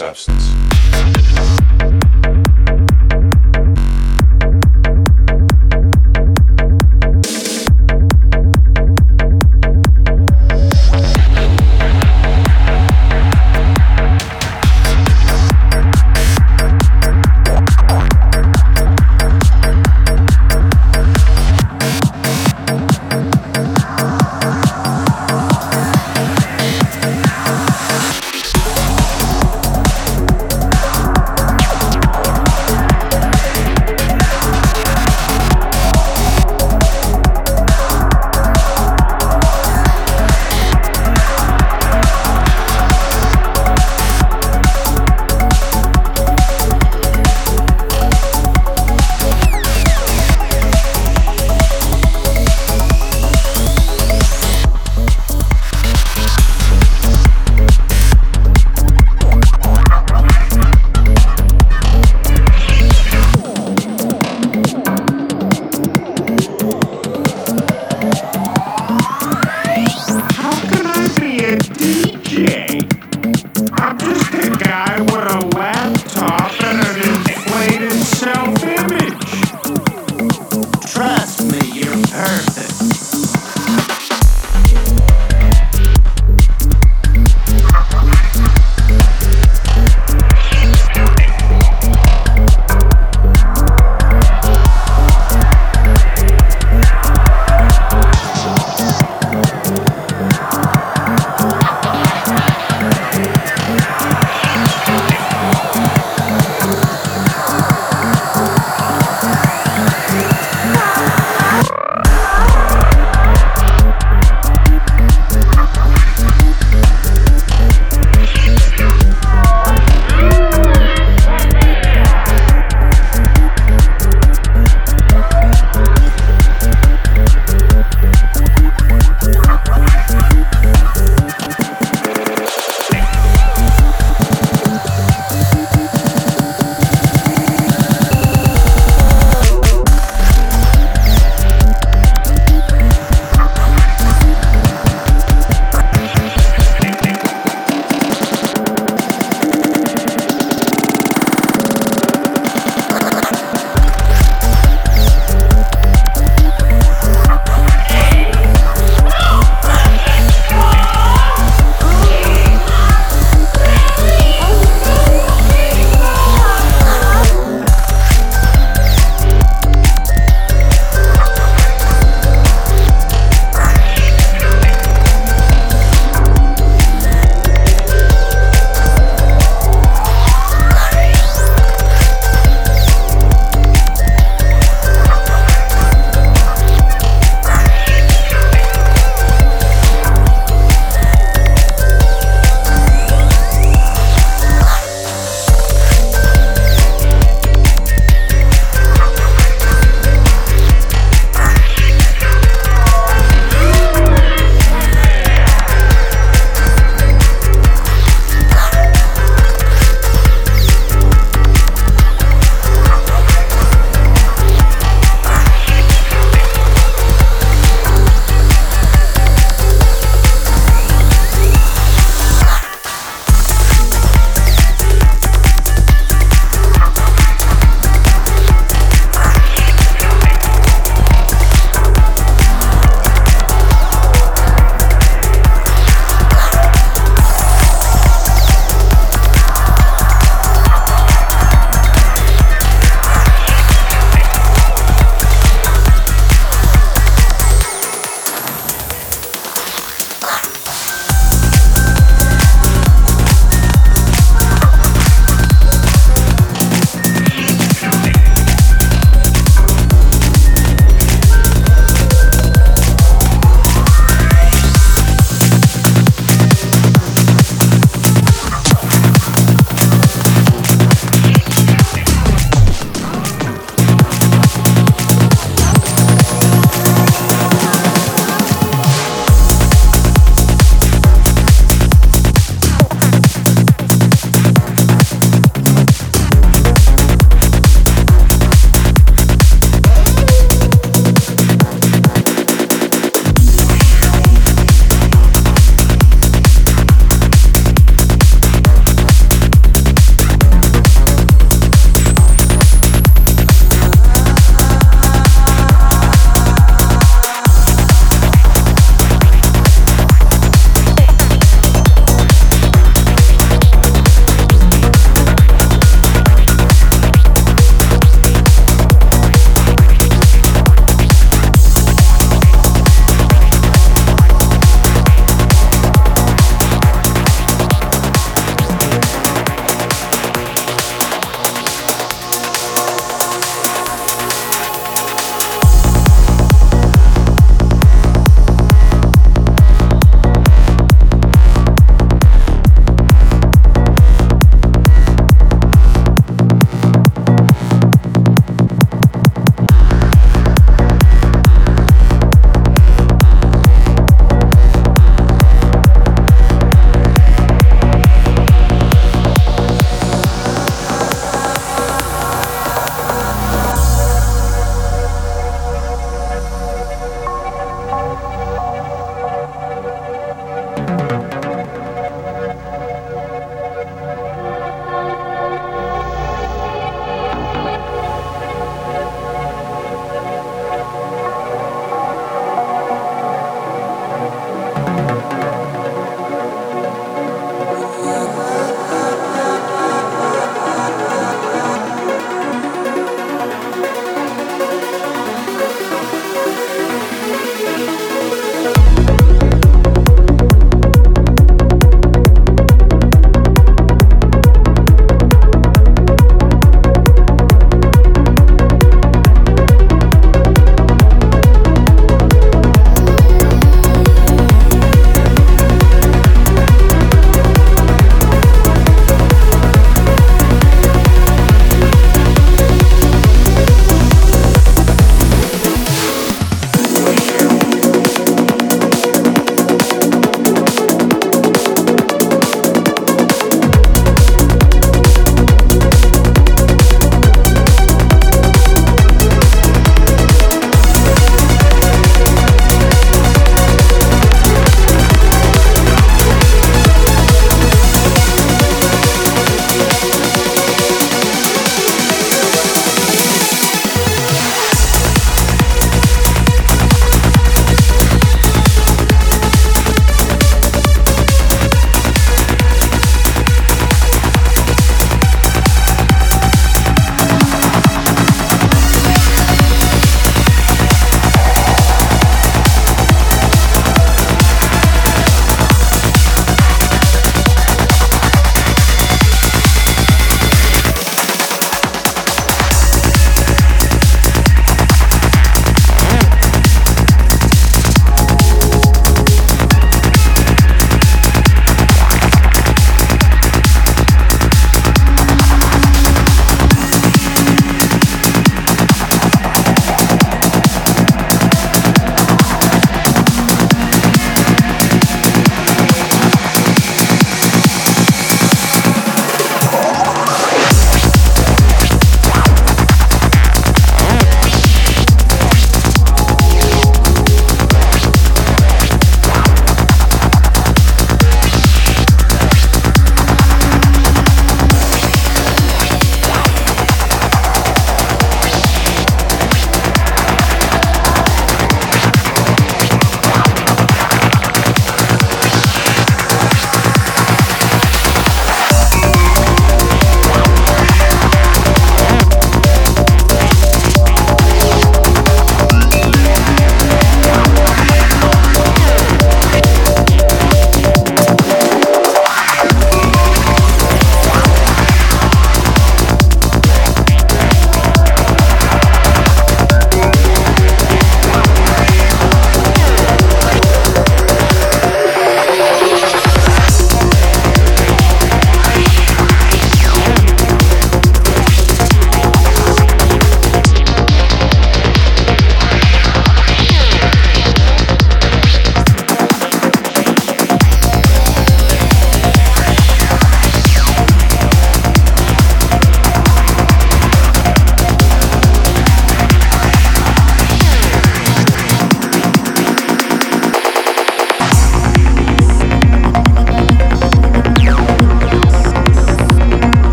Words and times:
substance. 0.00 0.59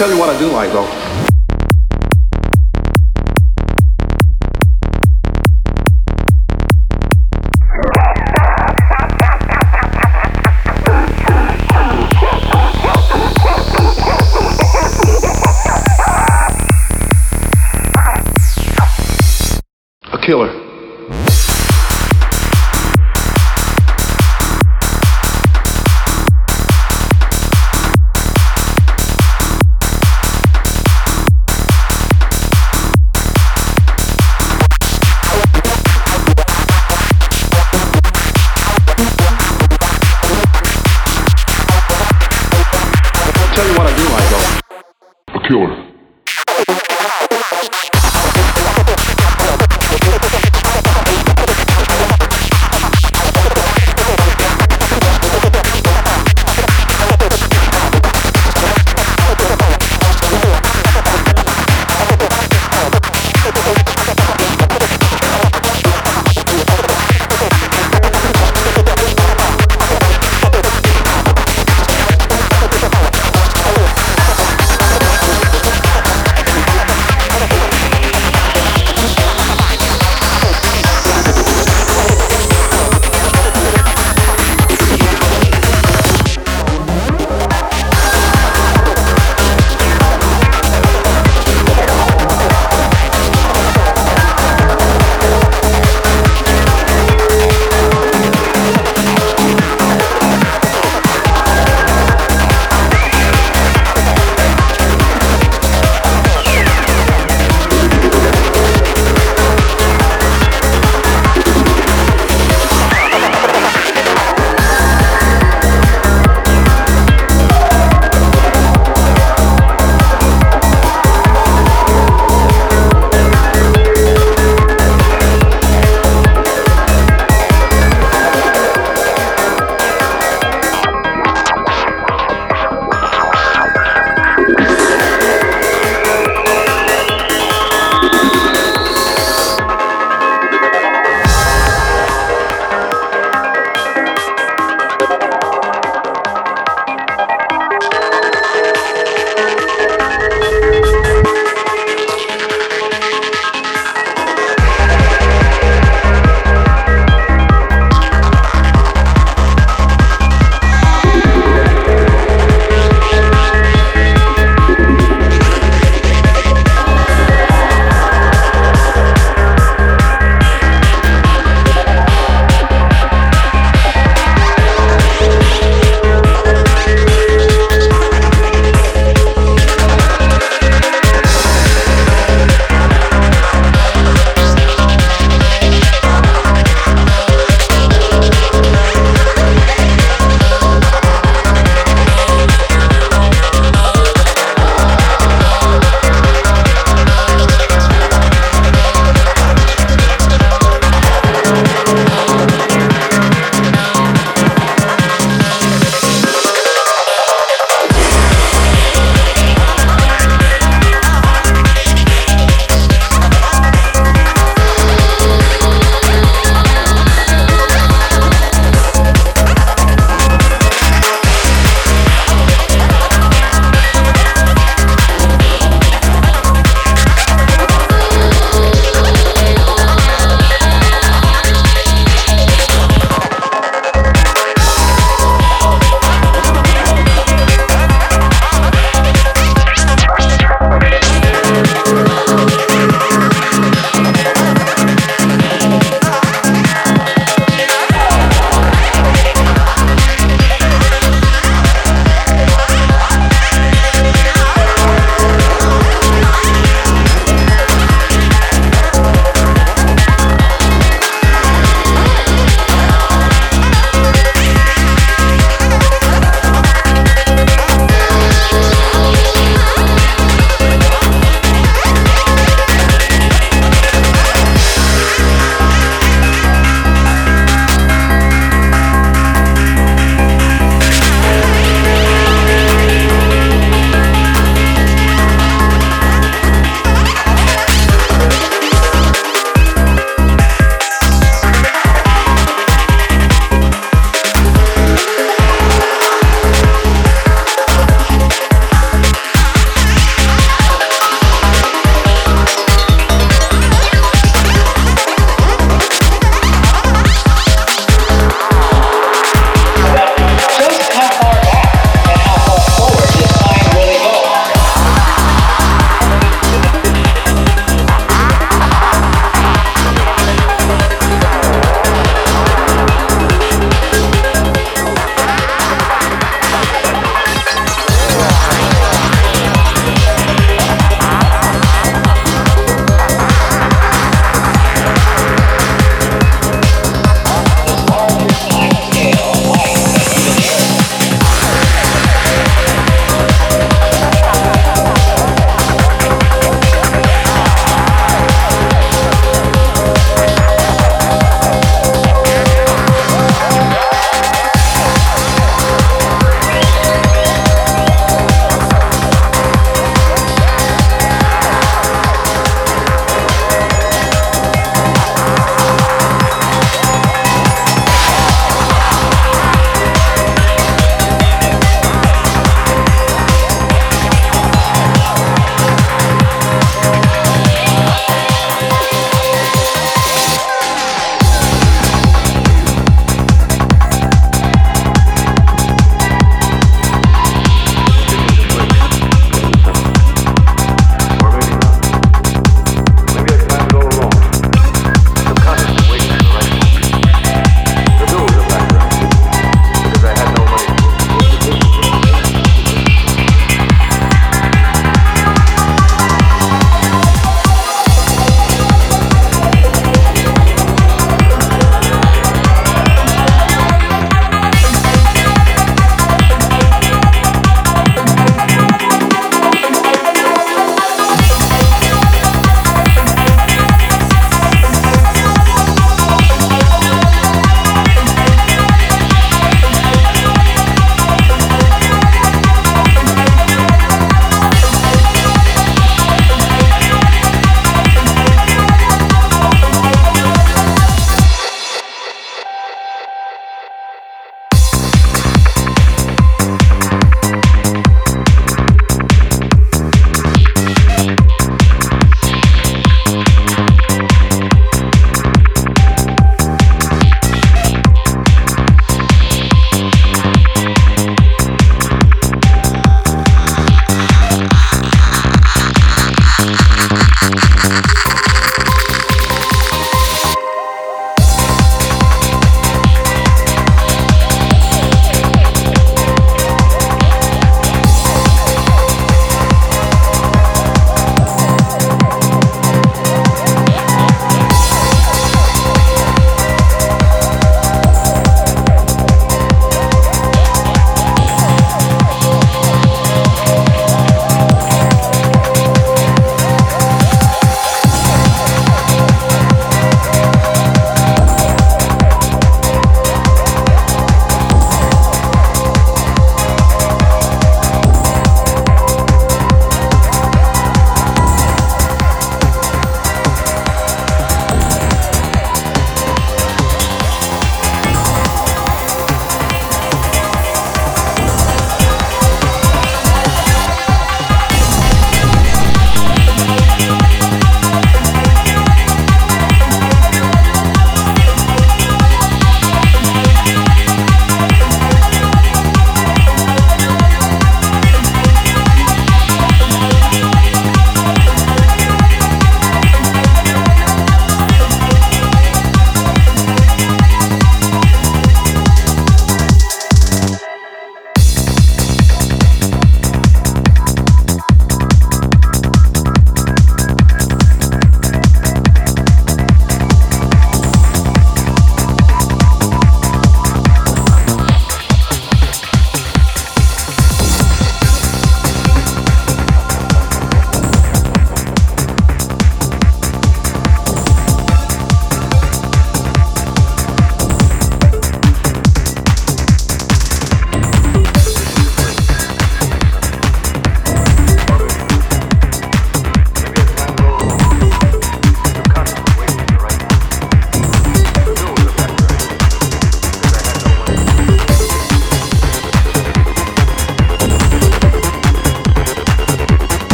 Tell 0.00 0.10
you 0.10 0.18
what 0.18 0.30
I 0.30 0.38
do 0.38 0.50
like 0.50 0.72
though. 0.72 0.88
A 20.14 20.18
killer. 20.22 20.59